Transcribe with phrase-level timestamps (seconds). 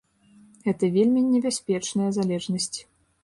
[0.67, 2.79] Гэта вельмі небяспечная залежнасць.